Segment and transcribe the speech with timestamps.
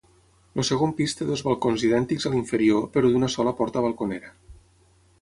[0.61, 4.37] El segon pis té dos balcons idèntics a l'inferior, però d'una sola porta balconera.